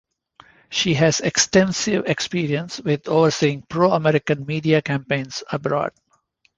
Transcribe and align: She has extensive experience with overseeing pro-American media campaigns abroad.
She 0.71 0.95
has 0.95 1.19
extensive 1.19 2.07
experience 2.07 2.79
with 2.79 3.07
overseeing 3.07 3.61
pro-American 3.69 4.47
media 4.47 4.81
campaigns 4.81 5.43
abroad. 5.51 5.91